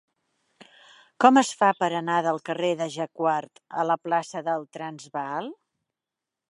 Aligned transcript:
Com 1.25 1.37
es 1.41 1.51
fa 1.59 1.69
per 1.81 1.89
anar 1.99 2.15
del 2.29 2.41
carrer 2.49 2.73
de 2.81 2.89
Jacquard 2.97 3.63
a 3.83 3.87
la 3.93 4.01
plaça 4.07 4.43
del 4.51 4.69
Transvaal? 4.79 5.55